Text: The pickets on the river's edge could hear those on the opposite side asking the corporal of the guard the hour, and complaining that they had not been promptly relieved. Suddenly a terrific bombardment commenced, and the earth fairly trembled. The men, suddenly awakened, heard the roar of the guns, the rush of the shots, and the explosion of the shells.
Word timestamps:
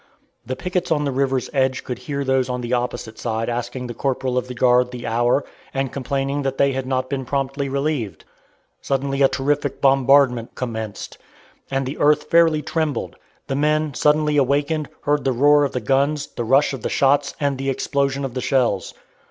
The 0.47 0.55
pickets 0.55 0.91
on 0.91 1.05
the 1.05 1.11
river's 1.11 1.47
edge 1.53 1.83
could 1.83 1.99
hear 1.99 2.23
those 2.23 2.49
on 2.49 2.61
the 2.61 2.73
opposite 2.73 3.19
side 3.19 3.49
asking 3.49 3.85
the 3.85 3.93
corporal 3.93 4.35
of 4.35 4.47
the 4.47 4.55
guard 4.55 4.89
the 4.89 5.05
hour, 5.05 5.45
and 5.75 5.91
complaining 5.91 6.41
that 6.41 6.57
they 6.57 6.71
had 6.71 6.87
not 6.87 7.07
been 7.07 7.23
promptly 7.23 7.69
relieved. 7.69 8.25
Suddenly 8.81 9.21
a 9.21 9.27
terrific 9.27 9.79
bombardment 9.79 10.55
commenced, 10.55 11.19
and 11.69 11.85
the 11.85 11.99
earth 11.99 12.23
fairly 12.31 12.63
trembled. 12.63 13.15
The 13.45 13.55
men, 13.55 13.93
suddenly 13.93 14.37
awakened, 14.37 14.89
heard 15.03 15.23
the 15.23 15.33
roar 15.33 15.63
of 15.65 15.73
the 15.73 15.79
guns, 15.79 16.25
the 16.25 16.45
rush 16.45 16.73
of 16.73 16.81
the 16.81 16.89
shots, 16.89 17.35
and 17.39 17.59
the 17.59 17.69
explosion 17.69 18.25
of 18.25 18.33
the 18.33 18.41
shells. 18.41 18.95